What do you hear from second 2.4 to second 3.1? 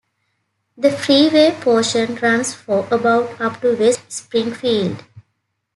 for